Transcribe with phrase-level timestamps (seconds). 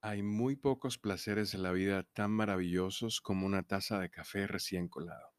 [0.00, 4.88] Hay muy pocos placeres en la vida tan maravillosos como una taza de café recién
[4.88, 5.32] colado.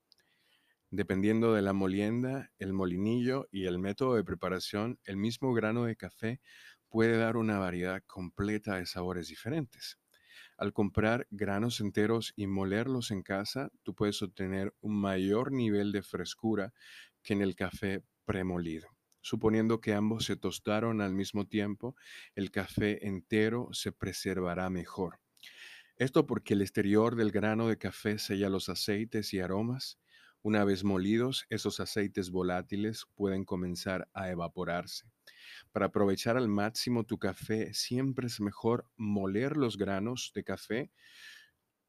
[0.92, 5.96] Dependiendo de la molienda, el molinillo y el método de preparación, el mismo grano de
[5.96, 6.42] café
[6.90, 9.98] puede dar una variedad completa de sabores diferentes.
[10.58, 16.04] Al comprar granos enteros y molerlos en casa, tú puedes obtener un mayor nivel de
[16.04, 16.74] frescura
[17.24, 18.99] que en el café premolido.
[19.22, 21.96] Suponiendo que ambos se tostaron al mismo tiempo,
[22.36, 25.20] el café entero se preservará mejor.
[25.98, 30.00] Esto porque el exterior del grano de café sella los aceites y aromas.
[30.42, 35.06] Una vez molidos, esos aceites volátiles pueden comenzar a evaporarse.
[35.74, 40.92] Para aprovechar al máximo tu café, siempre es mejor moler los granos de café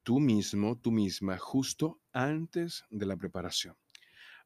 [0.03, 3.75] tú mismo, tú misma, justo antes de la preparación.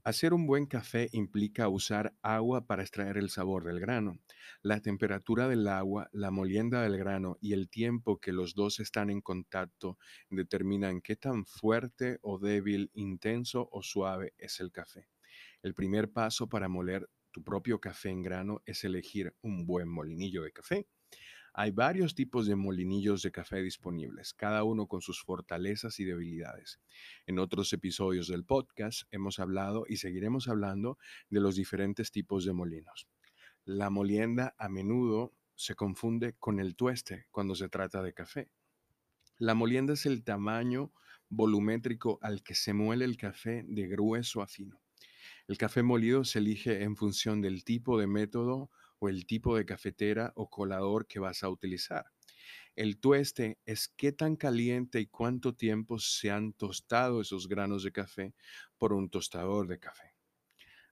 [0.07, 4.19] Hacer un buen café implica usar agua para extraer el sabor del grano.
[4.61, 9.09] La temperatura del agua, la molienda del grano y el tiempo que los dos están
[9.09, 9.97] en contacto
[10.29, 15.07] determinan qué tan fuerte o débil, intenso o suave es el café.
[15.63, 20.43] El primer paso para moler tu propio café en grano es elegir un buen molinillo
[20.43, 20.87] de café.
[21.57, 26.81] Hay varios tipos de molinillos de café disponibles, cada uno con sus fortalezas y debilidades.
[27.27, 30.97] En otros episodios del podcast hemos hablado y seguiremos hablando
[31.29, 33.07] de los diferentes tipos de molinos.
[33.63, 38.49] La molienda a menudo se confunde con el tueste cuando se trata de café.
[39.37, 40.91] La molienda es el tamaño
[41.29, 44.81] volumétrico al que se muele el café de grueso a fino.
[45.47, 49.65] El café molido se elige en función del tipo de método o el tipo de
[49.65, 52.05] cafetera o colador que vas a utilizar.
[52.75, 57.91] El tueste es qué tan caliente y cuánto tiempo se han tostado esos granos de
[57.91, 58.33] café
[58.77, 60.13] por un tostador de café.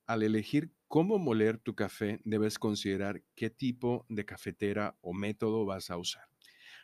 [0.06, 5.90] Al elegir cómo moler tu café, debes considerar qué tipo de cafetera o método vas
[5.90, 6.33] a usar.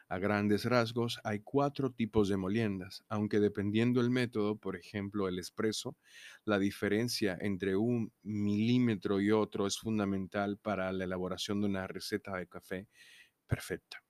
[0.10, 5.38] A grandes rasgos, hay cuatro tipos de moliendas, aunque dependiendo el método, por ejemplo el
[5.38, 5.98] espresso,
[6.46, 12.36] la diferencia entre un milímetro y otro es fundamental para la elaboración de una receta
[12.38, 12.88] de café
[13.46, 14.04] perfecta.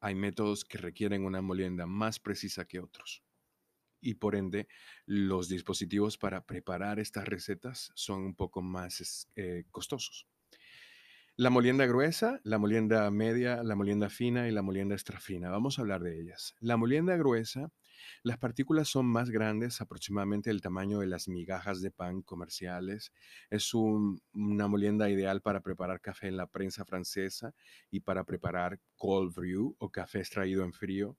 [0.00, 3.22] Hay métodos que requieren una molienda más precisa que otros
[4.02, 4.68] y por ende
[5.06, 10.26] los dispositivos para preparar estas recetas son un poco más eh, costosos.
[11.36, 15.48] La molienda gruesa, la molienda media, la molienda fina y la molienda extra fina.
[15.50, 16.54] Vamos a hablar de ellas.
[16.60, 17.72] La molienda gruesa,
[18.22, 23.12] las partículas son más grandes, aproximadamente el tamaño de las migajas de pan comerciales.
[23.48, 27.54] Es una molienda ideal para preparar café en la prensa francesa
[27.90, 31.16] y para preparar cold brew o café extraído en frío.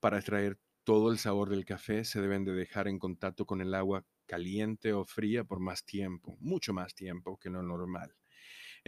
[0.00, 3.74] Para extraer todo el sabor del café se deben de dejar en contacto con el
[3.74, 8.14] agua caliente o fría por más tiempo, mucho más tiempo que lo normal.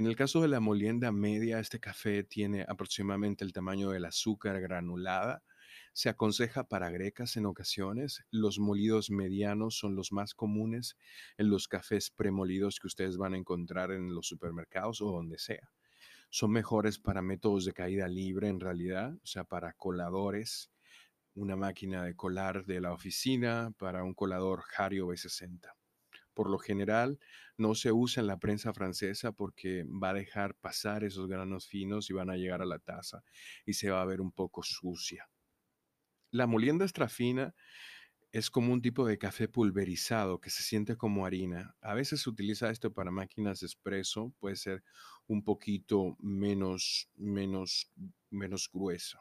[0.01, 4.59] En el caso de la molienda media, este café tiene aproximadamente el tamaño del azúcar
[4.59, 5.45] granulada.
[5.93, 8.25] Se aconseja para grecas en ocasiones.
[8.31, 10.97] Los molidos medianos son los más comunes
[11.37, 15.71] en los cafés premolidos que ustedes van a encontrar en los supermercados o donde sea.
[16.31, 20.73] Son mejores para métodos de caída libre en realidad, o sea, para coladores,
[21.35, 25.75] una máquina de colar de la oficina, para un colador Hario B60
[26.35, 27.19] por lo general
[27.57, 32.11] no se usa en la prensa francesa porque va a dejar pasar esos granos finos
[32.11, 33.23] y van a llegar a la taza
[33.67, 35.29] y se va a ver un poco sucia.
[36.31, 37.55] La molienda extrafina
[38.33, 41.75] es como un tipo de café pulverizado que se siente como harina.
[41.81, 44.85] A veces se utiliza esto para máquinas de espresso, puede ser
[45.27, 47.91] un poquito menos, menos,
[48.31, 49.21] menos grueso.